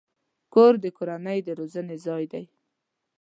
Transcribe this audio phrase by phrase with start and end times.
[0.53, 2.43] کور د کورنۍ د روزنې ځای دی.